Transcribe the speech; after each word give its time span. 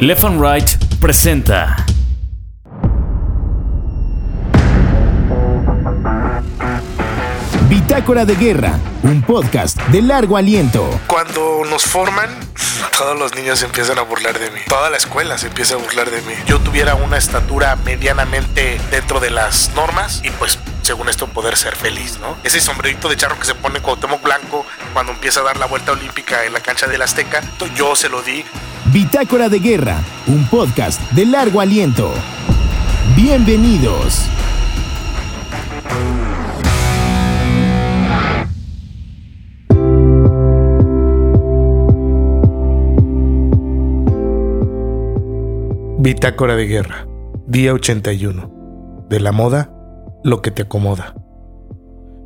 Left 0.00 0.24
and 0.24 0.38
Right 0.38 0.68
presenta. 1.00 1.74
Bitácora 7.66 8.26
de 8.26 8.34
Guerra, 8.34 8.78
un 9.02 9.22
podcast 9.22 9.78
de 9.88 10.02
largo 10.02 10.36
aliento. 10.36 10.86
Cuando 11.06 11.62
nos 11.70 11.86
forman, 11.86 12.28
todos 12.98 13.18
los 13.18 13.34
niños 13.34 13.58
se 13.58 13.64
empiezan 13.64 13.98
a 13.98 14.02
burlar 14.02 14.38
de 14.38 14.50
mí. 14.50 14.60
Toda 14.68 14.90
la 14.90 14.98
escuela 14.98 15.38
se 15.38 15.46
empieza 15.46 15.76
a 15.76 15.78
burlar 15.78 16.10
de 16.10 16.20
mí. 16.20 16.34
Yo 16.46 16.58
tuviera 16.60 16.94
una 16.94 17.16
estatura 17.16 17.74
medianamente 17.76 18.78
dentro 18.90 19.18
de 19.18 19.30
las 19.30 19.70
normas 19.74 20.20
y 20.22 20.28
pues 20.30 20.58
según 20.86 21.08
esto 21.08 21.26
poder 21.26 21.56
ser 21.56 21.74
feliz, 21.74 22.20
¿no? 22.20 22.36
Ese 22.44 22.60
sombrerito 22.60 23.08
de 23.08 23.16
charro 23.16 23.36
que 23.40 23.44
se 23.44 23.56
pone 23.56 23.80
Cuauhtémoc 23.80 24.22
Blanco 24.22 24.64
cuando 24.92 25.10
empieza 25.10 25.40
a 25.40 25.42
dar 25.42 25.56
la 25.56 25.66
vuelta 25.66 25.90
olímpica 25.90 26.44
en 26.44 26.52
la 26.52 26.60
cancha 26.60 26.86
del 26.86 27.02
Azteca, 27.02 27.42
yo 27.74 27.96
se 27.96 28.08
lo 28.08 28.22
di. 28.22 28.44
Bitácora 28.92 29.48
de 29.48 29.58
Guerra, 29.58 29.98
un 30.28 30.46
podcast 30.46 31.00
de 31.10 31.26
largo 31.26 31.60
aliento. 31.60 32.14
Bienvenidos. 33.16 34.26
Bitácora 45.98 46.54
de 46.54 46.66
Guerra, 46.66 47.08
día 47.48 47.72
81. 47.74 48.52
De 49.08 49.18
la 49.18 49.32
moda, 49.32 49.75
lo 50.26 50.42
que 50.42 50.50
te 50.50 50.62
acomoda. 50.62 51.14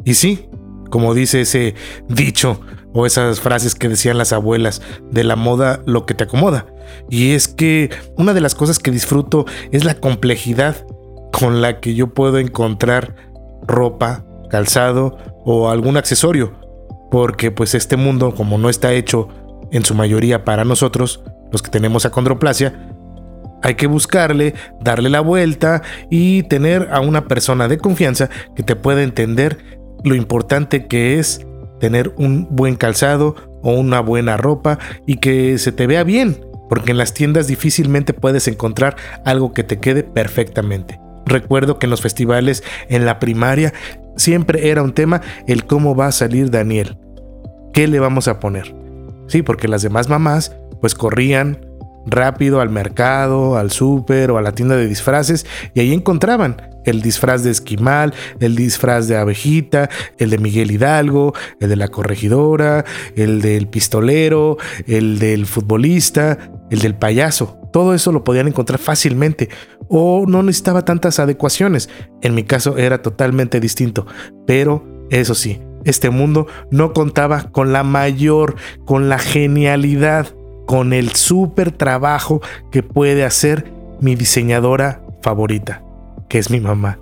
Y 0.04 0.14
sí, 0.14 0.48
como 0.91 1.12
dice 1.12 1.42
ese 1.42 1.74
dicho 2.08 2.58
o 2.95 3.04
esas 3.04 3.41
frases 3.41 3.74
que 3.74 3.91
decían 3.91 4.16
las 4.16 4.32
abuelas, 4.32 4.80
de 5.10 5.22
la 5.22 5.36
moda, 5.36 5.82
lo 5.84 6.06
que 6.06 6.14
te 6.14 6.24
acomoda. 6.24 6.66
Y 7.10 7.32
es 7.32 7.46
que 7.46 7.91
una 8.16 8.32
de 8.32 8.41
las 8.41 8.55
cosas 8.55 8.78
que 8.78 8.91
disfruto 8.91 9.44
es 9.70 9.84
la 9.84 9.94
complejidad 9.94 10.86
con 11.30 11.60
la 11.60 11.78
que 11.78 11.94
yo 11.94 12.08
puedo 12.14 12.38
encontrar 12.38 13.14
ropa, 13.66 14.25
calzado 14.48 15.19
o 15.44 15.69
algún 15.69 15.98
accesorio. 15.98 16.55
Porque 17.10 17.50
pues 17.50 17.75
este 17.75 17.97
mundo, 17.97 18.34
como 18.34 18.56
no 18.56 18.70
está 18.70 18.92
hecho 18.94 19.28
en 19.72 19.84
su 19.84 19.94
mayoría 19.94 20.44
para 20.44 20.64
nosotros, 20.64 21.22
los 21.53 21.60
que 21.60 21.70
tenemos 21.70 22.06
acondroplasia, 22.06 22.89
hay 23.62 23.75
que 23.75 23.86
buscarle, 23.86 24.55
darle 24.80 25.11
la 25.11 25.20
vuelta 25.20 25.83
y 26.11 26.42
tener 26.44 26.89
a 26.92 27.00
una 27.00 27.27
persona 27.27 27.69
de 27.69 27.78
confianza 27.78 28.30
que 28.55 28.62
te 28.62 28.77
pueda 28.77 29.03
entender 29.03 29.58
lo 30.05 30.14
importante 30.14 30.86
que 30.86 31.19
es 31.19 31.47
tener 31.78 32.12
un 32.16 32.47
buen 32.50 32.77
calzado 32.77 33.34
o 33.62 33.72
una 33.72 34.00
buena 34.00 34.36
ropa 34.36 34.78
y 35.06 35.16
que 35.16 35.58
se 35.58 35.72
te 35.72 35.86
vea 35.86 36.05
bien, 36.05 36.41
porque 36.69 36.92
en 36.92 36.98
las 36.98 37.14
tiendas 37.14 37.47
difícilmente 37.47 38.12
puedes 38.12 38.47
encontrar 38.48 38.97
algo 39.25 39.53
que 39.53 39.64
te 39.64 39.78
quede 39.81 40.03
perfectamente. 40.03 41.00
Recuerdo 41.27 41.78
que 41.78 41.86
en 41.86 41.91
los 41.91 42.00
festivales 42.00 42.62
en 42.88 43.06
la 43.06 43.19
primaria 43.19 43.72
siempre 44.16 44.70
era 44.70 44.83
un 44.83 44.92
tema 44.92 45.20
el 45.47 45.64
cómo 45.64 45.94
va 45.94 46.06
a 46.06 46.12
salir 46.12 46.50
Daniel. 46.50 46.98
¿Qué 47.72 47.86
le 47.86 48.00
vamos 48.00 48.28
a 48.28 48.41
poner? 48.41 48.75
Sí, 49.28 49.42
porque 49.42 49.69
las 49.69 49.83
demás 49.83 50.08
mamás 50.08 50.56
pues 50.81 50.94
corrían, 50.94 51.69
rápido 52.06 52.61
al 52.61 52.70
mercado, 52.70 53.56
al 53.56 53.70
súper 53.70 54.31
o 54.31 54.39
a 54.39 54.43
la 54.43 54.53
tienda 54.53 54.77
de 54.77 54.87
disfraces 54.87 55.47
y 55.75 55.81
ahí 55.81 55.93
encontraban 55.93 56.56
el 56.84 57.03
disfraz 57.03 57.43
de 57.43 57.51
esquimal, 57.51 58.15
el 58.41 58.56
disfraz 58.56 59.06
de 59.09 59.17
abejita, 59.17 59.91
el 60.19 60.31
de 60.31 60.39
Miguel 60.39 60.71
Hidalgo, 60.71 61.34
el 61.61 61.69
de 61.69 61.77
la 61.77 61.89
corregidora, 61.89 62.84
el 63.17 63.43
del 63.43 63.69
pistolero, 63.69 64.56
el 64.87 65.19
del 65.19 65.47
futbolista, 65.47 66.39
el 66.71 66.81
del 66.81 66.95
payaso. 66.95 67.59
Todo 67.73 67.95
eso 67.95 68.12
lo 68.12 68.25
podían 68.25 68.48
encontrar 68.48 68.78
fácilmente 68.78 69.48
o 69.89 70.25
no 70.27 70.43
necesitaba 70.43 70.84
tantas 70.84 71.19
adecuaciones. 71.19 71.89
En 72.23 72.34
mi 72.34 72.45
caso 72.45 72.78
era 72.78 73.03
totalmente 73.03 73.61
distinto, 73.61 74.06
pero 74.47 74.84
eso 75.10 75.34
sí, 75.34 75.60
este 75.84 76.10
mundo 76.10 76.47
no 76.71 76.93
contaba 76.93 77.50
con 77.50 77.72
la 77.72 77.83
mayor, 77.84 78.56
con 78.84 79.09
la 79.09 79.19
genialidad 79.19 80.34
con 80.70 80.92
el 80.92 81.16
súper 81.16 81.72
trabajo 81.72 82.41
que 82.70 82.84
puede 82.84 83.25
hacer 83.25 83.72
mi 84.00 84.14
diseñadora 84.14 85.03
favorita, 85.20 85.82
que 86.28 86.38
es 86.38 86.48
mi 86.48 86.60
mamá. 86.60 87.00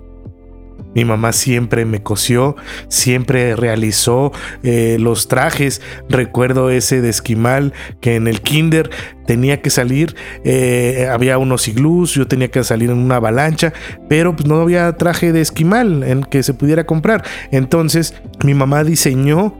Mi 0.95 1.05
mamá 1.05 1.33
siempre 1.33 1.85
me 1.85 2.01
cosió, 2.01 2.55
siempre 2.87 3.55
realizó 3.55 4.31
eh, 4.63 4.97
los 4.99 5.27
trajes. 5.27 5.83
Recuerdo 6.09 6.71
ese 6.71 6.99
de 6.99 7.09
esquimal 7.09 7.73
que 8.01 8.15
en 8.15 8.27
el 8.27 8.41
kinder 8.41 8.89
tenía 9.27 9.61
que 9.61 9.69
salir, 9.69 10.15
eh, 10.43 11.07
había 11.11 11.37
unos 11.37 11.67
iglús, 11.67 12.15
yo 12.15 12.27
tenía 12.27 12.49
que 12.49 12.63
salir 12.63 12.89
en 12.89 12.97
una 12.97 13.17
avalancha, 13.17 13.71
pero 14.07 14.35
pues, 14.35 14.47
no 14.47 14.59
había 14.61 14.91
traje 14.93 15.31
de 15.31 15.41
esquimal 15.41 16.01
en 16.01 16.23
que 16.23 16.41
se 16.41 16.55
pudiera 16.55 16.87
comprar. 16.87 17.23
Entonces 17.51 18.15
mi 18.43 18.55
mamá 18.55 18.83
diseñó 18.83 19.53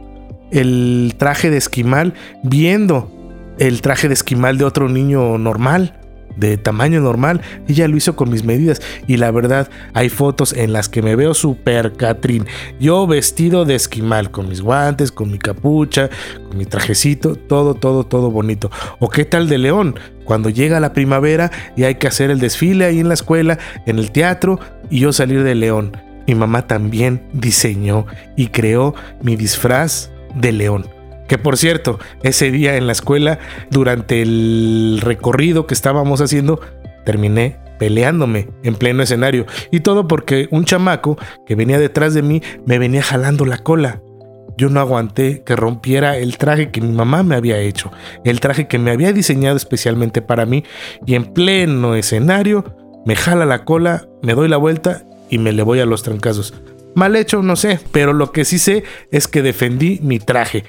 el 0.50 1.14
traje 1.16 1.48
de 1.48 1.58
esquimal 1.58 2.14
viendo 2.42 3.19
el 3.60 3.82
traje 3.82 4.08
de 4.08 4.14
esquimal 4.14 4.58
de 4.58 4.64
otro 4.64 4.88
niño 4.88 5.38
normal, 5.38 6.00
de 6.36 6.56
tamaño 6.56 7.00
normal. 7.00 7.42
Ella 7.68 7.86
lo 7.86 7.96
hizo 7.96 8.16
con 8.16 8.30
mis 8.30 8.42
medidas 8.42 8.80
y 9.06 9.18
la 9.18 9.30
verdad 9.30 9.70
hay 9.92 10.08
fotos 10.08 10.54
en 10.54 10.72
las 10.72 10.88
que 10.88 11.02
me 11.02 11.14
veo 11.14 11.34
super 11.34 11.92
Catrín. 11.92 12.46
Yo 12.80 13.06
vestido 13.06 13.66
de 13.66 13.74
esquimal, 13.74 14.30
con 14.30 14.48
mis 14.48 14.62
guantes, 14.62 15.12
con 15.12 15.30
mi 15.30 15.38
capucha, 15.38 16.08
con 16.48 16.56
mi 16.56 16.64
trajecito, 16.64 17.36
todo, 17.36 17.74
todo, 17.74 18.04
todo 18.04 18.30
bonito. 18.30 18.70
¿O 18.98 19.10
qué 19.10 19.26
tal 19.26 19.48
de 19.48 19.58
León? 19.58 19.94
Cuando 20.24 20.48
llega 20.48 20.80
la 20.80 20.94
primavera 20.94 21.50
y 21.76 21.84
hay 21.84 21.96
que 21.96 22.08
hacer 22.08 22.30
el 22.30 22.40
desfile 22.40 22.86
ahí 22.86 23.00
en 23.00 23.08
la 23.08 23.14
escuela, 23.14 23.58
en 23.86 23.98
el 23.98 24.10
teatro 24.10 24.58
y 24.88 25.00
yo 25.00 25.12
salir 25.12 25.42
de 25.44 25.54
León. 25.54 25.96
Mi 26.26 26.34
mamá 26.34 26.66
también 26.66 27.28
diseñó 27.34 28.06
y 28.36 28.48
creó 28.48 28.94
mi 29.20 29.36
disfraz 29.36 30.10
de 30.34 30.52
León. 30.52 30.99
Que 31.30 31.38
por 31.38 31.56
cierto, 31.56 32.00
ese 32.24 32.50
día 32.50 32.74
en 32.74 32.88
la 32.88 32.92
escuela, 32.92 33.38
durante 33.70 34.20
el 34.20 34.98
recorrido 35.00 35.64
que 35.64 35.74
estábamos 35.74 36.20
haciendo, 36.20 36.60
terminé 37.04 37.56
peleándome 37.78 38.48
en 38.64 38.74
pleno 38.74 39.04
escenario. 39.04 39.46
Y 39.70 39.78
todo 39.78 40.08
porque 40.08 40.48
un 40.50 40.64
chamaco 40.64 41.16
que 41.46 41.54
venía 41.54 41.78
detrás 41.78 42.14
de 42.14 42.22
mí 42.22 42.42
me 42.66 42.80
venía 42.80 43.00
jalando 43.00 43.46
la 43.46 43.58
cola. 43.58 44.02
Yo 44.56 44.70
no 44.70 44.80
aguanté 44.80 45.44
que 45.44 45.54
rompiera 45.54 46.16
el 46.16 46.36
traje 46.36 46.72
que 46.72 46.80
mi 46.80 46.92
mamá 46.92 47.22
me 47.22 47.36
había 47.36 47.60
hecho, 47.60 47.92
el 48.24 48.40
traje 48.40 48.66
que 48.66 48.80
me 48.80 48.90
había 48.90 49.12
diseñado 49.12 49.56
especialmente 49.56 50.22
para 50.22 50.46
mí, 50.46 50.64
y 51.06 51.14
en 51.14 51.32
pleno 51.32 51.94
escenario 51.94 52.64
me 53.06 53.14
jala 53.14 53.46
la 53.46 53.64
cola, 53.64 54.08
me 54.20 54.34
doy 54.34 54.48
la 54.48 54.56
vuelta 54.56 55.04
y 55.28 55.38
me 55.38 55.52
le 55.52 55.62
voy 55.62 55.78
a 55.78 55.86
los 55.86 56.02
trancazos. 56.02 56.54
Mal 56.96 57.14
hecho, 57.14 57.40
no 57.40 57.54
sé, 57.54 57.78
pero 57.92 58.12
lo 58.12 58.32
que 58.32 58.44
sí 58.44 58.58
sé 58.58 58.82
es 59.12 59.28
que 59.28 59.42
defendí 59.42 60.00
mi 60.02 60.18
traje 60.18 60.64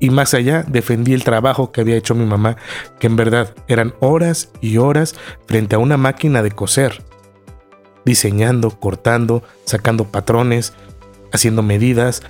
y 0.00 0.10
más 0.10 0.34
allá 0.34 0.64
defendí 0.66 1.14
el 1.14 1.24
trabajo 1.24 1.72
que 1.72 1.80
había 1.80 1.96
hecho 1.96 2.14
mi 2.14 2.26
mamá, 2.26 2.56
que 2.98 3.06
en 3.06 3.16
verdad 3.16 3.54
eran 3.68 3.94
horas 4.00 4.50
y 4.60 4.78
horas 4.78 5.14
frente 5.46 5.76
a 5.76 5.78
una 5.78 5.96
máquina 5.96 6.42
de 6.42 6.50
coser, 6.50 7.02
diseñando, 8.04 8.70
cortando, 8.70 9.42
sacando 9.64 10.04
patrones, 10.04 10.74
haciendo 11.32 11.62
medidas, 11.62 12.22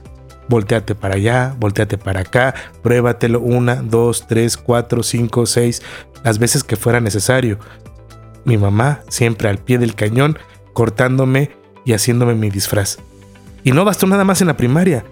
volteate 0.49 0.95
para 0.95 1.15
allá, 1.15 1.55
volteate 1.59 1.99
para 1.99 2.21
acá, 2.21 2.55
pruébatelo 2.83 3.41
una, 3.41 3.77
dos, 3.77 4.27
tres, 4.27 4.57
cuatro, 4.57 5.03
cinco, 5.03 5.47
seis, 5.47 5.83
las 6.23 6.39
veces 6.39 6.65
que 6.65 6.77
fuera 6.77 7.01
necesario. 7.01 7.59
Mi 8.45 8.59
mamá 8.59 9.01
siempre 9.09 9.49
al 9.49 9.59
pie 9.59 9.79
del 9.79 9.95
cañón, 9.95 10.39
cortándome 10.73 11.51
y 11.85 11.93
haciéndome 11.93 12.35
mi 12.35 12.51
disfraz. 12.51 12.99
Y 13.63 13.73
no 13.73 13.85
bastó 13.85 14.07
nada 14.07 14.25
más 14.25 14.41
en 14.41 14.49
la 14.49 14.57
primaria. 14.57 15.05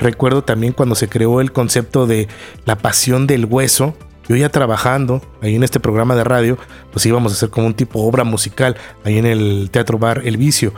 Recuerdo 0.00 0.42
también 0.42 0.72
cuando 0.72 0.94
se 0.94 1.08
creó 1.08 1.40
el 1.40 1.52
concepto 1.52 2.06
de 2.06 2.28
la 2.64 2.76
pasión 2.76 3.26
del 3.26 3.44
hueso. 3.44 3.96
Yo 4.28 4.36
ya 4.36 4.50
trabajando 4.50 5.22
ahí 5.40 5.54
en 5.54 5.62
este 5.62 5.80
programa 5.80 6.14
de 6.14 6.22
radio, 6.22 6.58
pues 6.92 7.06
íbamos 7.06 7.32
a 7.32 7.34
hacer 7.34 7.48
como 7.48 7.66
un 7.66 7.74
tipo 7.74 8.00
obra 8.00 8.24
musical 8.24 8.76
ahí 9.04 9.16
en 9.16 9.24
el 9.24 9.70
Teatro 9.70 9.98
Bar 9.98 10.22
El 10.24 10.36
Vicio. 10.36 10.74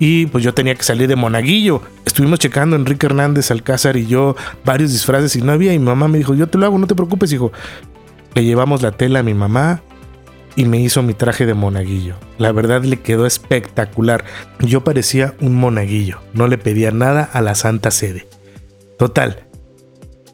Y 0.00 0.26
pues 0.26 0.44
yo 0.44 0.54
tenía 0.54 0.74
que 0.74 0.82
salir 0.82 1.08
de 1.08 1.16
monaguillo. 1.16 1.80
Estuvimos 2.04 2.38
checando 2.38 2.76
Enrique 2.76 3.06
Hernández, 3.06 3.50
Alcázar 3.50 3.96
y 3.96 4.06
yo 4.06 4.36
varios 4.64 4.92
disfraces 4.92 5.34
y 5.36 5.42
no 5.42 5.52
había. 5.52 5.72
Y 5.74 5.78
mi 5.78 5.86
mamá 5.86 6.08
me 6.08 6.18
dijo, 6.18 6.34
yo 6.34 6.48
te 6.48 6.58
lo 6.58 6.66
hago, 6.66 6.78
no 6.78 6.86
te 6.86 6.94
preocupes, 6.94 7.32
hijo. 7.32 7.52
Le 8.34 8.44
llevamos 8.44 8.82
la 8.82 8.92
tela 8.92 9.20
a 9.20 9.22
mi 9.22 9.34
mamá 9.34 9.82
y 10.54 10.64
me 10.64 10.80
hizo 10.80 11.02
mi 11.02 11.14
traje 11.14 11.46
de 11.46 11.54
monaguillo. 11.54 12.16
La 12.36 12.52
verdad 12.52 12.82
le 12.82 13.00
quedó 13.00 13.26
espectacular. 13.26 14.24
Yo 14.60 14.82
parecía 14.82 15.34
un 15.40 15.54
monaguillo. 15.54 16.20
No 16.32 16.48
le 16.48 16.58
pedía 16.58 16.90
nada 16.90 17.28
a 17.32 17.40
la 17.40 17.54
Santa 17.54 17.90
Sede. 17.90 18.26
Total, 18.98 19.46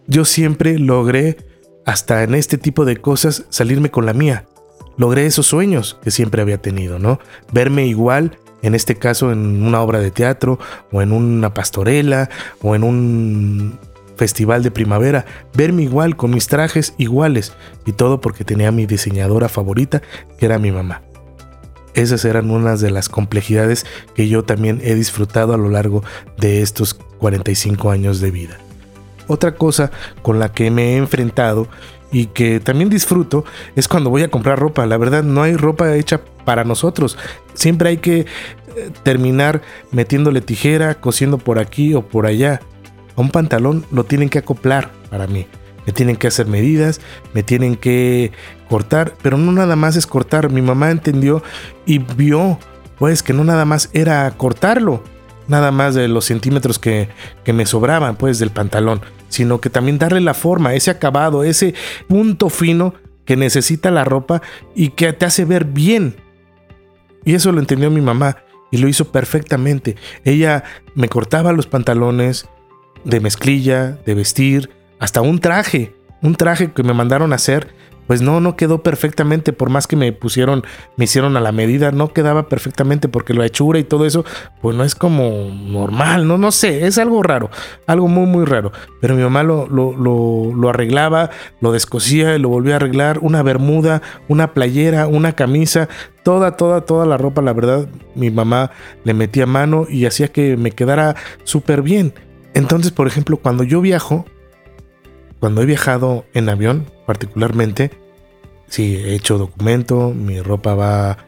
yo 0.06 0.24
siempre 0.24 0.78
logré, 0.78 1.36
hasta 1.84 2.22
en 2.22 2.34
este 2.34 2.58
tipo 2.58 2.84
de 2.84 2.96
cosas, 2.96 3.44
salirme 3.50 3.90
con 3.90 4.06
la 4.06 4.14
mía. 4.14 4.46
Logré 4.96 5.26
esos 5.26 5.46
sueños 5.46 5.98
que 6.02 6.10
siempre 6.10 6.40
había 6.40 6.58
tenido, 6.58 6.98
¿no? 6.98 7.18
Verme 7.52 7.86
igual, 7.86 8.38
en 8.62 8.74
este 8.74 8.96
caso 8.96 9.32
en 9.32 9.62
una 9.62 9.82
obra 9.82 9.98
de 9.98 10.10
teatro, 10.10 10.58
o 10.92 11.02
en 11.02 11.12
una 11.12 11.52
pastorela, 11.52 12.30
o 12.62 12.74
en 12.74 12.84
un 12.84 13.78
festival 14.16 14.62
de 14.62 14.70
primavera, 14.70 15.26
verme 15.54 15.82
igual 15.82 16.16
con 16.16 16.30
mis 16.30 16.46
trajes 16.46 16.94
iguales 16.96 17.52
y 17.84 17.92
todo 17.92 18.20
porque 18.20 18.44
tenía 18.44 18.70
mi 18.70 18.86
diseñadora 18.86 19.48
favorita 19.48 20.00
que 20.38 20.46
era 20.46 20.58
mi 20.58 20.70
mamá. 20.70 21.02
Esas 21.94 22.24
eran 22.24 22.50
unas 22.50 22.80
de 22.80 22.90
las 22.90 23.08
complejidades 23.08 23.86
que 24.14 24.28
yo 24.28 24.44
también 24.44 24.80
he 24.82 24.94
disfrutado 24.94 25.54
a 25.54 25.58
lo 25.58 25.68
largo 25.68 26.02
de 26.38 26.62
estos 26.62 26.94
45 26.94 27.90
años 27.90 28.20
de 28.20 28.30
vida. 28.30 28.58
Otra 29.26 29.54
cosa 29.54 29.90
con 30.22 30.38
la 30.38 30.52
que 30.52 30.70
me 30.70 30.94
he 30.94 30.96
enfrentado 30.96 31.68
y 32.12 32.26
que 32.26 32.60
también 32.60 32.90
disfruto 32.90 33.44
es 33.74 33.88
cuando 33.88 34.10
voy 34.10 34.22
a 34.22 34.30
comprar 34.30 34.58
ropa. 34.58 34.86
La 34.86 34.96
verdad 34.96 35.22
no 35.22 35.42
hay 35.42 35.56
ropa 35.56 35.96
hecha 35.96 36.20
para 36.44 36.64
nosotros. 36.64 37.16
Siempre 37.54 37.88
hay 37.88 37.96
que 37.96 38.20
eh, 38.20 38.26
terminar 39.02 39.62
metiéndole 39.90 40.40
tijera, 40.40 40.94
cosiendo 40.96 41.38
por 41.38 41.58
aquí 41.58 41.94
o 41.94 42.02
por 42.02 42.26
allá. 42.26 42.60
A 43.16 43.20
un 43.20 43.30
pantalón 43.30 43.84
lo 43.90 44.04
tienen 44.04 44.28
que 44.28 44.38
acoplar 44.38 44.90
para 45.10 45.26
mí. 45.26 45.46
Me 45.86 45.92
tienen 45.92 46.16
que 46.16 46.28
hacer 46.28 46.46
medidas, 46.46 47.00
me 47.34 47.42
tienen 47.42 47.76
que 47.76 48.32
cortar, 48.68 49.14
pero 49.22 49.36
no 49.36 49.52
nada 49.52 49.76
más 49.76 49.96
es 49.96 50.06
cortar. 50.06 50.50
Mi 50.50 50.62
mamá 50.62 50.90
entendió 50.90 51.42
y 51.86 51.98
vio 51.98 52.58
pues 52.98 53.22
que 53.22 53.32
no 53.32 53.44
nada 53.44 53.64
más 53.64 53.90
era 53.92 54.30
cortarlo, 54.36 55.02
nada 55.48 55.70
más 55.70 55.94
de 55.94 56.08
los 56.08 56.26
centímetros 56.26 56.78
que, 56.78 57.08
que 57.44 57.52
me 57.52 57.66
sobraban 57.66 58.16
pues 58.16 58.38
del 58.38 58.50
pantalón, 58.50 59.00
sino 59.28 59.60
que 59.60 59.70
también 59.70 59.98
darle 59.98 60.20
la 60.20 60.34
forma, 60.34 60.74
ese 60.74 60.90
acabado, 60.90 61.44
ese 61.44 61.74
punto 62.08 62.50
fino 62.50 62.94
que 63.24 63.36
necesita 63.36 63.90
la 63.90 64.04
ropa 64.04 64.42
y 64.74 64.90
que 64.90 65.12
te 65.12 65.26
hace 65.26 65.44
ver 65.44 65.64
bien. 65.64 66.16
Y 67.24 67.34
eso 67.34 67.52
lo 67.52 67.60
entendió 67.60 67.90
mi 67.90 68.00
mamá 68.00 68.38
y 68.70 68.78
lo 68.78 68.88
hizo 68.88 69.10
perfectamente. 69.10 69.96
Ella 70.24 70.64
me 70.94 71.08
cortaba 71.08 71.52
los 71.52 71.66
pantalones 71.66 72.46
de 73.04 73.20
mezclilla, 73.20 73.98
de 74.04 74.14
vestir, 74.14 74.70
hasta 74.98 75.20
un 75.20 75.38
traje, 75.38 75.94
un 76.22 76.34
traje 76.34 76.72
que 76.72 76.82
me 76.82 76.94
mandaron 76.94 77.32
a 77.32 77.36
hacer 77.36 77.74
pues 78.06 78.20
no, 78.20 78.40
no 78.40 78.56
quedó 78.56 78.82
perfectamente, 78.82 79.52
por 79.52 79.70
más 79.70 79.86
que 79.86 79.96
me 79.96 80.12
pusieron, 80.12 80.64
me 80.96 81.04
hicieron 81.04 81.36
a 81.36 81.40
la 81.40 81.52
medida, 81.52 81.90
no 81.90 82.12
quedaba 82.12 82.48
perfectamente 82.48 83.08
porque 83.08 83.34
la 83.34 83.46
hechura 83.46 83.78
y 83.78 83.84
todo 83.84 84.04
eso, 84.04 84.24
pues 84.60 84.76
no 84.76 84.84
es 84.84 84.94
como 84.94 85.50
normal, 85.50 86.28
no, 86.28 86.36
no 86.38 86.52
sé, 86.52 86.86
es 86.86 86.98
algo 86.98 87.22
raro, 87.22 87.50
algo 87.86 88.08
muy, 88.08 88.26
muy 88.26 88.44
raro. 88.44 88.72
Pero 89.00 89.14
mi 89.14 89.22
mamá 89.22 89.42
lo, 89.42 89.66
lo, 89.68 89.94
lo, 89.96 90.68
arreglaba, 90.68 91.30
lo 91.60 91.72
descosía 91.72 92.36
y 92.36 92.38
lo 92.38 92.48
volvía 92.48 92.74
a 92.74 92.76
arreglar, 92.76 93.18
una 93.20 93.42
bermuda, 93.42 94.02
una 94.28 94.52
playera, 94.52 95.06
una 95.06 95.32
camisa, 95.32 95.88
toda, 96.22 96.56
toda, 96.56 96.82
toda 96.82 97.06
la 97.06 97.16
ropa, 97.16 97.42
la 97.42 97.52
verdad, 97.52 97.88
mi 98.14 98.30
mamá 98.30 98.70
le 99.04 99.14
metía 99.14 99.46
mano 99.46 99.86
y 99.88 100.06
hacía 100.06 100.28
que 100.28 100.56
me 100.56 100.72
quedara 100.72 101.16
súper 101.44 101.82
bien. 101.82 102.14
Entonces, 102.52 102.92
por 102.92 103.08
ejemplo, 103.08 103.36
cuando 103.38 103.64
yo 103.64 103.80
viajo, 103.80 104.26
cuando 105.40 105.62
he 105.62 105.66
viajado 105.66 106.24
en 106.34 106.48
avión, 106.48 106.86
particularmente, 107.06 107.90
sí, 108.66 108.96
he 108.96 109.14
hecho 109.14 109.38
documento, 109.38 110.10
mi 110.10 110.40
ropa 110.40 110.74
va 110.74 111.18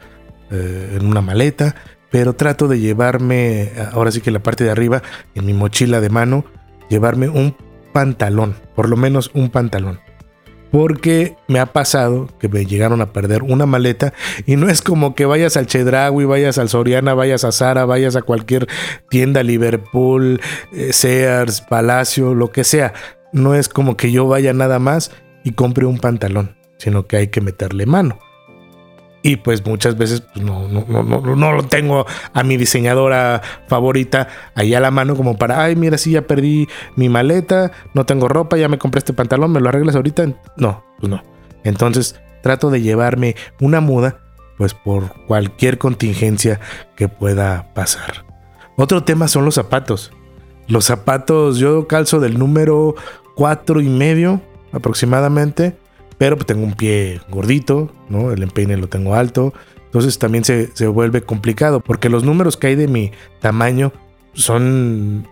eh, 0.51 0.97
en 0.99 1.07
una 1.07 1.21
maleta, 1.21 1.75
pero 2.11 2.35
trato 2.35 2.69
de 2.69 2.79
llevarme, 2.79 3.73
ahora 3.93 4.11
sí 4.11 4.21
que 4.21 4.31
la 4.31 4.43
parte 4.43 4.65
de 4.65 4.71
arriba, 4.71 5.03
en 5.35 5.45
mi 5.45 5.53
mochila 5.53 6.01
de 6.01 6.09
mano, 6.09 6.45
llevarme 6.89 7.29
un 7.29 7.57
pantalón, 7.93 8.57
por 8.75 8.89
lo 8.89 8.97
menos 8.97 9.31
un 9.35 9.51
pantalón. 9.51 10.01
Porque 10.71 11.37
me 11.49 11.61
ha 11.61 11.67
pasado 11.67 12.29
que 12.39 12.49
me 12.49 12.67
llegaron 12.67 13.01
a 13.01 13.13
perder 13.13 13.43
una 13.43 13.67
maleta 13.67 14.13
y 14.47 14.57
no 14.57 14.69
es 14.69 14.83
como 14.83 15.15
que 15.15 15.25
vayas 15.25 15.57
al 15.57 15.67
Chedraui, 15.67 16.25
vayas 16.25 16.59
al 16.59 16.69
Soriana, 16.69 17.15
vayas 17.15 17.45
a 17.45 17.53
Zara, 17.53 17.85
vayas 17.85 18.17
a 18.17 18.23
cualquier 18.23 18.67
tienda, 19.09 19.43
Liverpool, 19.43 20.41
eh, 20.73 20.93
Sears, 20.93 21.61
Palacio, 21.63 22.35
lo 22.35 22.51
que 22.51 22.65
sea. 22.65 22.93
No 23.37 23.55
es 23.55 23.69
como 23.69 23.99
que 23.99 24.11
yo 24.11 24.27
vaya 24.27 24.55
nada 24.55 24.79
más 24.79 25.13
y 25.45 25.53
compre 25.53 25.85
un 25.85 25.99
pantalón, 25.99 26.57
sino 26.79 27.07
que 27.07 27.19
hay 27.19 27.29
que 27.29 27.43
meterle 27.43 27.85
mano. 27.85 28.19
Y 29.23 29.37
pues 29.37 29.67
muchas 29.67 29.99
veces 29.99 30.23
pues, 30.23 30.43
no, 30.43 30.69
no, 30.69 30.87
no, 30.87 31.37
no, 31.37 31.53
lo 31.53 31.65
tengo 31.65 32.07
a 32.33 32.43
mi 32.43 32.57
diseñadora 32.57 33.43
favorita 33.69 34.29
ahí 34.55 34.73
a 34.73 34.81
la 34.81 34.91
mano 34.91 35.17
como 35.17 35.37
para, 35.37 35.63
ay, 35.63 35.77
mira, 35.77 35.99
si 35.99 36.13
ya 36.13 36.23
perdí 36.23 36.67
mi 36.95 37.11
maleta, 37.11 37.73
no 37.93 38.07
tengo 38.07 38.27
ropa, 38.27 38.57
ya 38.57 38.69
me 38.69 38.79
compré 38.79 39.01
este 39.01 39.13
pantalón, 39.13 39.53
¿me 39.53 39.61
lo 39.61 39.69
arreglas 39.69 39.97
ahorita? 39.97 40.29
No, 40.57 40.83
pues 40.99 41.11
no. 41.11 41.23
Entonces 41.63 42.19
trato 42.43 42.71
de 42.71 42.81
llevarme 42.81 43.37
una 43.61 43.81
muda, 43.81 44.21
pues 44.57 44.73
por 44.73 45.13
cualquier 45.27 45.77
contingencia 45.77 46.59
que 46.95 47.09
pueda 47.09 47.75
pasar. 47.75 48.25
Otro 48.79 49.05
tema 49.05 49.29
son 49.29 49.45
los 49.45 49.57
zapatos. 49.57 50.11
Los 50.69 50.87
zapatos, 50.87 51.59
yo 51.59 51.87
calzo 51.87 52.21
del 52.21 52.39
número 52.39 52.95
cuatro 53.35 53.81
y 53.81 53.89
medio 53.89 54.41
aproximadamente, 54.73 55.77
pero 56.19 56.37
pues 56.37 56.47
tengo 56.47 56.65
un 56.65 56.75
pie 56.75 57.21
gordito, 57.29 57.93
¿no? 58.09 58.33
El 58.33 58.43
empeine 58.43 58.77
lo 58.77 58.89
tengo 58.89 59.15
alto, 59.15 59.53
entonces 59.85 60.19
también 60.19 60.45
se, 60.45 60.75
se 60.75 60.87
vuelve 60.87 61.23
complicado, 61.23 61.81
porque 61.81 62.09
los 62.09 62.25
números 62.25 62.57
que 62.57 62.69
hay 62.69 62.75
de 62.75 62.89
mi 62.89 63.13
tamaño 63.41 63.93
son 64.33 65.27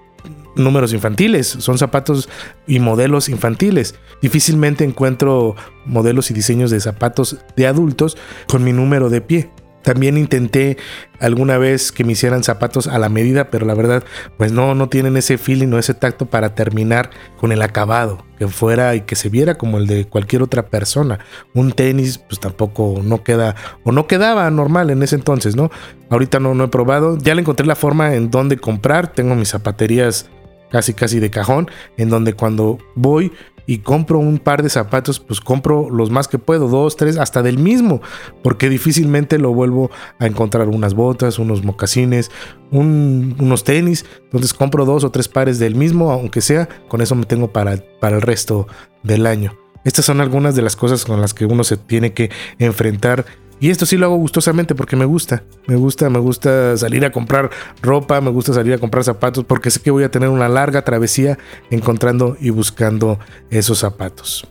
números 0.56 0.92
infantiles, 0.92 1.46
son 1.46 1.78
zapatos 1.78 2.28
y 2.66 2.78
modelos 2.78 3.28
infantiles. 3.28 3.94
Difícilmente 4.22 4.84
encuentro 4.84 5.56
modelos 5.84 6.30
y 6.30 6.34
diseños 6.34 6.70
de 6.70 6.80
zapatos 6.80 7.38
de 7.56 7.66
adultos 7.66 8.16
con 8.48 8.64
mi 8.64 8.72
número 8.72 9.10
de 9.10 9.20
pie. 9.20 9.50
También 9.84 10.16
intenté 10.16 10.78
alguna 11.20 11.58
vez 11.58 11.92
que 11.92 12.04
me 12.04 12.12
hicieran 12.12 12.42
zapatos 12.42 12.86
a 12.86 12.98
la 12.98 13.10
medida, 13.10 13.50
pero 13.50 13.66
la 13.66 13.74
verdad, 13.74 14.02
pues 14.38 14.50
no, 14.50 14.74
no 14.74 14.88
tienen 14.88 15.16
ese 15.18 15.36
feeling 15.38 15.68
o 15.68 15.78
ese 15.78 15.92
tacto 15.92 16.26
para 16.26 16.54
terminar 16.54 17.10
con 17.36 17.52
el 17.52 17.60
acabado, 17.60 18.24
que 18.38 18.48
fuera 18.48 18.94
y 18.94 19.02
que 19.02 19.14
se 19.14 19.28
viera 19.28 19.56
como 19.56 19.76
el 19.76 19.86
de 19.86 20.06
cualquier 20.06 20.42
otra 20.42 20.66
persona. 20.66 21.20
Un 21.52 21.72
tenis, 21.72 22.16
pues 22.16 22.40
tampoco 22.40 23.02
no 23.04 23.22
queda, 23.22 23.54
o 23.84 23.92
no 23.92 24.06
quedaba 24.06 24.50
normal 24.50 24.88
en 24.88 25.02
ese 25.02 25.16
entonces, 25.16 25.54
¿no? 25.54 25.70
Ahorita 26.08 26.40
no, 26.40 26.54
no 26.54 26.64
he 26.64 26.68
probado, 26.68 27.18
ya 27.18 27.34
le 27.34 27.42
encontré 27.42 27.66
la 27.66 27.76
forma 27.76 28.14
en 28.14 28.30
donde 28.30 28.56
comprar, 28.56 29.12
tengo 29.12 29.34
mis 29.34 29.50
zapaterías 29.50 30.30
casi 30.70 30.94
casi 30.94 31.20
de 31.20 31.30
cajón, 31.30 31.70
en 31.98 32.08
donde 32.08 32.32
cuando 32.32 32.78
voy 32.94 33.32
y 33.66 33.78
compro 33.78 34.18
un 34.18 34.38
par 34.38 34.62
de 34.62 34.68
zapatos, 34.70 35.20
pues 35.20 35.40
compro 35.40 35.88
los 35.90 36.10
más 36.10 36.28
que 36.28 36.38
puedo, 36.38 36.68
dos, 36.68 36.96
tres, 36.96 37.16
hasta 37.16 37.42
del 37.42 37.58
mismo, 37.58 38.00
porque 38.42 38.68
difícilmente 38.68 39.38
lo 39.38 39.52
vuelvo 39.52 39.90
a 40.18 40.26
encontrar 40.26 40.68
unas 40.68 40.94
botas, 40.94 41.38
unos 41.38 41.64
mocasines, 41.64 42.30
unos 42.70 43.64
tenis, 43.64 44.04
entonces 44.24 44.52
compro 44.52 44.84
dos 44.84 45.04
o 45.04 45.10
tres 45.10 45.28
pares 45.28 45.58
del 45.58 45.74
mismo, 45.74 46.10
aunque 46.10 46.40
sea, 46.40 46.68
con 46.88 47.00
eso 47.00 47.14
me 47.14 47.26
tengo 47.26 47.52
para, 47.52 47.76
para 48.00 48.16
el 48.16 48.22
resto 48.22 48.66
del 49.02 49.26
año. 49.26 49.56
Estas 49.84 50.06
son 50.06 50.20
algunas 50.20 50.54
de 50.56 50.62
las 50.62 50.76
cosas 50.76 51.04
con 51.04 51.20
las 51.20 51.34
que 51.34 51.44
uno 51.44 51.62
se 51.62 51.76
tiene 51.76 52.14
que 52.14 52.30
enfrentar 52.58 53.26
y 53.60 53.70
esto 53.70 53.86
sí 53.86 53.96
lo 53.96 54.06
hago 54.06 54.16
gustosamente 54.16 54.74
porque 54.74 54.96
me 54.96 55.04
gusta. 55.04 55.44
Me 55.66 55.76
gusta, 55.76 56.10
me 56.10 56.18
gusta 56.18 56.76
salir 56.76 57.04
a 57.04 57.12
comprar 57.12 57.50
ropa, 57.82 58.20
me 58.20 58.30
gusta 58.30 58.52
salir 58.52 58.74
a 58.74 58.78
comprar 58.78 59.04
zapatos 59.04 59.44
porque 59.44 59.70
sé 59.70 59.80
que 59.80 59.90
voy 59.90 60.04
a 60.04 60.10
tener 60.10 60.28
una 60.28 60.48
larga 60.48 60.82
travesía 60.82 61.38
encontrando 61.70 62.36
y 62.40 62.50
buscando 62.50 63.18
esos 63.50 63.78
zapatos. 63.78 64.46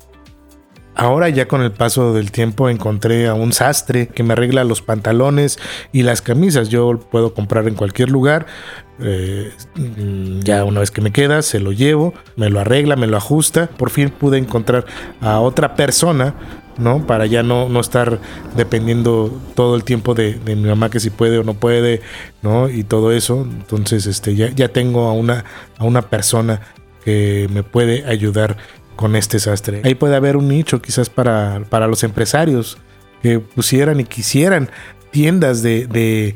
Ahora 0.96 1.30
ya 1.30 1.48
con 1.48 1.62
el 1.62 1.72
paso 1.72 2.14
del 2.14 2.32
tiempo 2.32 2.70
encontré 2.70 3.28
a 3.28 3.34
un 3.34 3.52
sastre 3.52 4.08
que 4.08 4.22
me 4.22 4.34
arregla 4.34 4.64
los 4.64 4.82
pantalones 4.82 5.58
y 5.92 6.04
las 6.04 6.22
camisas. 6.22 6.70
Yo 6.70 7.00
puedo 7.12 7.34
comprar 7.34 7.68
en 7.68 7.74
cualquier 7.74 8.10
lugar. 8.10 8.46
Eh, 9.00 9.52
ya 10.44 10.64
una 10.64 10.82
vez 10.82 10.92
que 10.92 11.02
me 11.02 11.12
queda, 11.12 11.42
se 11.42 11.60
lo 11.60 11.72
llevo, 11.72 12.14
me 12.36 12.52
lo 12.52 12.60
arregla, 12.60 12.96
me 12.96 13.08
lo 13.08 13.18
ajusta. 13.18 13.68
Por 13.68 13.90
fin 13.90 14.12
pude 14.12 14.38
encontrar 14.38 14.86
a 15.20 15.40
otra 15.40 15.76
persona 15.76 16.36
¿no? 16.78 17.06
Para 17.06 17.26
ya 17.26 17.44
no, 17.44 17.70
no 17.70 17.80
estar 17.80 18.20
dependiendo 18.56 19.42
todo 19.56 19.76
el 19.76 19.84
tiempo 19.84 20.14
de, 20.14 20.40
mi 20.46 20.56
mamá 20.56 20.90
que 20.90 21.00
si 21.00 21.10
puede 21.10 21.38
o 21.38 21.44
no 21.44 21.54
puede, 21.54 22.02
¿no? 22.42 22.70
Y 22.70 22.84
todo 22.84 23.12
eso. 23.12 23.42
Entonces, 23.42 24.06
este, 24.06 24.36
ya, 24.36 24.50
ya 24.50 24.70
tengo 24.70 25.08
a 25.08 25.14
una, 25.14 25.46
a 25.78 25.86
una 25.86 26.04
persona 26.04 26.62
que 27.04 27.48
me 27.52 27.64
puede 27.64 28.06
ayudar 28.06 28.58
con 28.96 29.16
este 29.16 29.40
sastre. 29.40 29.82
Ahí 29.84 29.96
puede 29.96 30.16
haber 30.16 30.38
un 30.38 30.48
nicho 30.48 30.82
quizás 30.82 31.10
para, 31.10 31.64
para 31.70 31.88
los 31.88 32.04
empresarios 32.04 32.78
que 33.22 33.40
pusieran 33.40 34.00
y 34.00 34.06
quisieran 34.06 34.70
tiendas 35.12 35.62
de, 35.62 35.88
de 35.88 36.36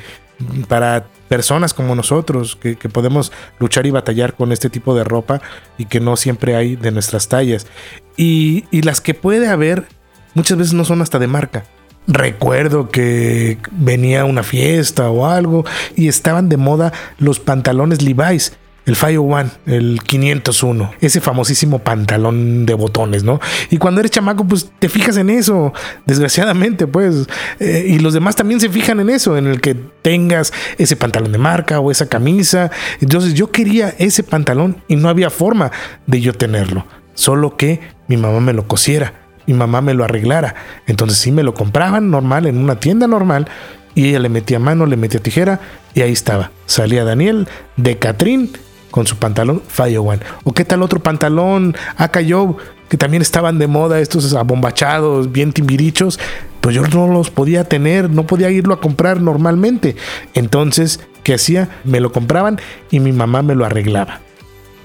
para 0.67 1.07
personas 1.27 1.73
como 1.73 1.95
nosotros 1.95 2.55
que, 2.55 2.75
que, 2.77 2.89
podemos 2.89 3.31
luchar 3.59 3.85
y 3.85 3.91
batallar 3.91 4.35
con 4.35 4.51
este 4.51 4.69
tipo 4.69 4.95
de 4.95 5.03
ropa 5.03 5.41
y 5.77 5.85
que 5.85 5.99
no 5.99 6.15
siempre 6.15 6.55
hay 6.55 6.75
de 6.75 6.91
nuestras 6.91 7.27
tallas. 7.27 7.67
Y, 8.15 8.65
y 8.71 8.81
las 8.83 9.01
que 9.01 9.13
puede 9.13 9.47
haber 9.47 9.87
muchas 10.33 10.57
veces 10.57 10.73
no 10.73 10.85
son 10.85 11.01
hasta 11.01 11.19
de 11.19 11.27
marca. 11.27 11.63
Recuerdo 12.07 12.87
que 12.87 13.57
venía 13.71 14.23
una 14.23 14.41
fiesta 14.41 15.09
o 15.09 15.25
algo 15.27 15.65
y 15.97 16.07
estaban 16.07 16.47
de 16.47 16.55
moda 16.55 16.93
los 17.17 17.41
pantalones 17.41 18.01
Levi's. 18.01 18.53
el 18.85 18.95
Fire 18.95 19.19
One, 19.19 19.49
el 19.65 19.99
501, 20.01 20.93
ese 21.01 21.19
famosísimo 21.19 21.79
pantalón 21.79 22.65
de 22.65 22.73
botones, 22.73 23.25
¿no? 23.25 23.41
Y 23.69 23.79
cuando 23.79 23.99
eres 23.99 24.11
chamaco, 24.11 24.47
pues 24.47 24.71
te 24.79 24.87
fijas 24.87 25.17
en 25.17 25.29
eso, 25.29 25.73
desgraciadamente, 26.05 26.87
pues, 26.87 27.27
eh, 27.59 27.83
y 27.85 27.99
los 27.99 28.13
demás 28.13 28.37
también 28.37 28.61
se 28.61 28.69
fijan 28.69 29.01
en 29.01 29.09
eso, 29.09 29.35
en 29.35 29.47
el 29.47 29.59
que 29.59 29.75
tengas 29.75 30.53
ese 30.77 30.95
pantalón 30.95 31.33
de 31.33 31.37
marca 31.37 31.81
o 31.81 31.91
esa 31.91 32.07
camisa. 32.07 32.71
Entonces 33.01 33.33
yo 33.33 33.51
quería 33.51 33.93
ese 33.97 34.23
pantalón 34.23 34.81
y 34.87 34.95
no 34.95 35.09
había 35.09 35.29
forma 35.29 35.73
de 36.05 36.21
yo 36.21 36.31
tenerlo, 36.31 36.85
solo 37.13 37.57
que 37.57 37.81
mi 38.07 38.15
mamá 38.15 38.39
me 38.39 38.53
lo 38.53 38.69
cosiera 38.69 39.26
mi 39.47 39.53
mamá 39.53 39.81
me 39.81 39.93
lo 39.93 40.03
arreglara. 40.03 40.55
Entonces 40.85 41.17
sí 41.17 41.31
me 41.31 41.43
lo 41.43 41.53
compraban 41.53 42.11
normal 42.11 42.45
en 42.45 42.57
una 42.57 42.79
tienda 42.79 43.07
normal 43.07 43.47
y 43.95 44.09
ella 44.09 44.19
le 44.19 44.29
metía 44.29 44.59
mano, 44.59 44.85
le 44.85 44.97
metía 44.97 45.19
tijera 45.19 45.59
y 45.95 46.01
ahí 46.01 46.11
estaba. 46.11 46.51
Salía 46.67 47.03
Daniel 47.03 47.47
de 47.77 47.97
Catrín 47.97 48.51
con 48.91 49.07
su 49.07 49.17
pantalón 49.17 49.63
Fire 49.67 49.99
One. 49.99 50.19
O 50.43 50.53
qué 50.53 50.65
tal 50.65 50.83
otro 50.83 50.99
pantalón 50.99 51.75
Aka 51.97 52.21
que 52.21 52.97
también 52.97 53.21
estaban 53.21 53.59
de 53.59 53.67
moda 53.67 53.99
estos 53.99 54.33
abombachados, 54.33 55.31
bien 55.31 55.51
timbirichos, 55.51 56.19
pues 56.61 56.75
yo 56.75 56.83
no 56.87 57.07
los 57.07 57.29
podía 57.29 57.63
tener, 57.63 58.09
no 58.09 58.25
podía 58.25 58.49
irlo 58.49 58.73
a 58.73 58.79
comprar 58.79 59.21
normalmente. 59.21 59.95
Entonces, 60.33 60.99
¿qué 61.23 61.33
hacía? 61.33 61.69
Me 61.83 61.99
lo 61.99 62.11
compraban 62.11 62.59
y 62.91 62.99
mi 62.99 63.11
mamá 63.11 63.41
me 63.41 63.55
lo 63.55 63.65
arreglaba. 63.65 64.21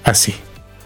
Así. 0.03 0.35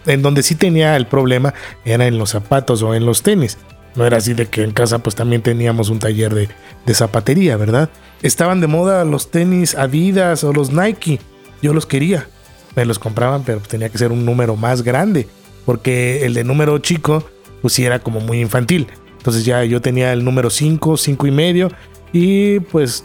En 0.08 0.22
donde 0.22 0.42
sí 0.42 0.56
tenía 0.56 0.96
el 0.96 1.06
problema 1.06 1.54
era 1.86 2.08
en 2.08 2.18
los 2.18 2.32
zapatos 2.32 2.82
o 2.82 2.96
en 2.96 3.06
los 3.06 3.22
tenis. 3.22 3.58
No 3.96 4.06
era 4.06 4.18
así 4.18 4.34
de 4.34 4.46
que 4.46 4.64
en 4.64 4.72
casa 4.72 5.00
pues 5.00 5.16
también 5.16 5.42
teníamos 5.42 5.90
un 5.90 6.00
taller 6.00 6.34
de, 6.34 6.50
de 6.86 6.94
zapatería, 6.94 7.58
¿verdad? 7.58 7.90
Estaban 8.22 8.62
de 8.62 8.68
moda 8.68 9.04
los 9.06 9.32
tenis 9.32 9.76
Adidas 9.76 10.44
o 10.44 10.54
los 10.54 10.72
Nike. 10.72 11.20
Yo 11.62 11.74
los 11.74 11.86
quería. 11.86 12.28
Me 12.76 12.86
los 12.86 13.00
compraban, 13.00 13.44
pero 13.44 13.60
tenía 13.60 13.90
que 13.90 13.98
ser 13.98 14.12
un 14.12 14.24
número 14.24 14.56
más 14.56 14.84
grande. 14.84 15.28
Porque 15.66 16.26
el 16.26 16.34
de 16.34 16.44
número 16.44 16.78
chico, 16.80 17.28
pues 17.62 17.74
sí 17.74 17.86
era 17.86 18.00
como 18.00 18.20
muy 18.20 18.40
infantil. 18.40 18.88
Entonces 19.18 19.46
ya 19.46 19.64
yo 19.66 19.82
tenía 19.82 20.14
el 20.14 20.24
número 20.24 20.50
5, 20.50 20.96
5 20.96 21.28
y 21.28 21.32
medio. 21.32 21.72
Y 22.14 22.60
pues 22.60 23.04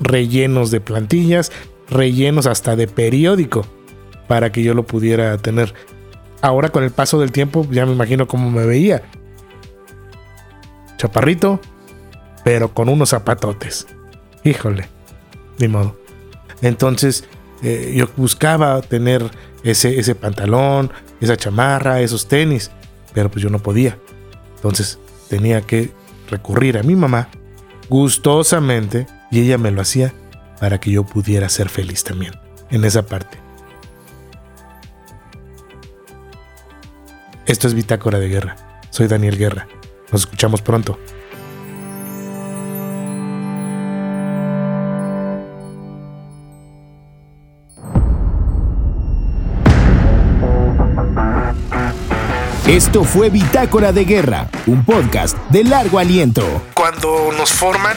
rellenos 0.00 0.70
de 0.70 0.80
plantillas, 0.80 1.52
rellenos 1.90 2.46
hasta 2.46 2.76
de 2.76 2.88
periódico. 2.88 3.66
Para 4.26 4.52
que 4.52 4.62
yo 4.62 4.74
lo 4.74 4.84
pudiera 4.84 5.36
tener 5.38 5.74
ahora 6.40 6.70
con 6.70 6.84
el 6.84 6.90
paso 6.90 7.20
del 7.20 7.32
tiempo 7.32 7.66
ya 7.70 7.86
me 7.86 7.92
imagino 7.92 8.26
cómo 8.26 8.50
me 8.50 8.66
veía. 8.66 9.02
Chaparrito, 10.96 11.60
pero 12.44 12.74
con 12.74 12.88
unos 12.88 13.10
zapatotes. 13.10 13.86
Híjole, 14.44 14.88
ni 15.58 15.68
modo. 15.68 15.98
Entonces 16.62 17.24
eh, 17.62 17.92
yo 17.96 18.06
buscaba 18.16 18.80
tener 18.82 19.30
ese, 19.62 19.98
ese 19.98 20.14
pantalón, 20.14 20.92
esa 21.20 21.36
chamarra, 21.36 22.00
esos 22.00 22.28
tenis, 22.28 22.70
pero 23.12 23.30
pues 23.30 23.42
yo 23.42 23.50
no 23.50 23.58
podía. 23.58 23.98
Entonces 24.56 24.98
tenía 25.28 25.62
que 25.62 25.90
recurrir 26.30 26.78
a 26.78 26.82
mi 26.82 26.96
mamá 26.96 27.28
gustosamente 27.88 29.06
y 29.30 29.40
ella 29.40 29.58
me 29.58 29.70
lo 29.70 29.80
hacía 29.80 30.14
para 30.60 30.78
que 30.78 30.90
yo 30.90 31.04
pudiera 31.04 31.48
ser 31.48 31.68
feliz 31.68 32.04
también 32.04 32.34
en 32.70 32.84
esa 32.84 33.02
parte. 33.06 33.38
Esto 37.50 37.66
es 37.66 37.74
Bitácora 37.74 38.20
de 38.20 38.28
Guerra. 38.28 38.54
Soy 38.90 39.08
Daniel 39.08 39.36
Guerra. 39.36 39.66
Nos 40.12 40.20
escuchamos 40.20 40.62
pronto. 40.62 41.00
Esto 52.68 53.02
fue 53.02 53.30
Bitácora 53.30 53.90
de 53.90 54.04
Guerra, 54.04 54.48
un 54.68 54.84
podcast 54.84 55.36
de 55.48 55.64
largo 55.64 55.98
aliento. 55.98 56.44
Cuando 56.74 57.32
nos 57.36 57.50
forman, 57.50 57.96